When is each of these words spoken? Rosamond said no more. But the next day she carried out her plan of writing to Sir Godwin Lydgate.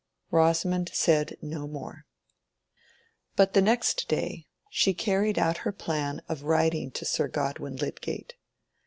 Rosamond 0.31 0.89
said 0.95 1.37
no 1.43 1.67
more. 1.67 2.07
But 3.35 3.53
the 3.53 3.61
next 3.61 4.07
day 4.07 4.47
she 4.71 4.95
carried 4.95 5.37
out 5.37 5.57
her 5.57 5.71
plan 5.71 6.23
of 6.27 6.41
writing 6.41 6.89
to 6.93 7.05
Sir 7.05 7.27
Godwin 7.27 7.75
Lydgate. 7.75 8.33